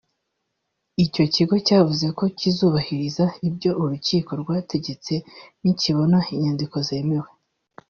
Icyo 1.05 1.23
kigo 1.33 1.55
cyavuze 1.67 2.07
ko 2.17 2.23
kizubahiriza 2.37 3.25
ibyo 3.47 3.71
urukiko 3.81 4.31
rwategetse 4.41 5.13
nikibona 5.61 6.17
inyandiko 6.35 6.77
zemewe 6.87 7.29